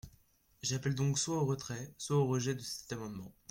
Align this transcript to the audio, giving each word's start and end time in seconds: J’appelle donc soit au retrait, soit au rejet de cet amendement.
J’appelle 0.63 0.95
donc 0.95 1.19
soit 1.19 1.35
au 1.37 1.45
retrait, 1.45 1.93
soit 1.99 2.17
au 2.17 2.25
rejet 2.25 2.55
de 2.55 2.59
cet 2.61 2.91
amendement. 2.91 3.35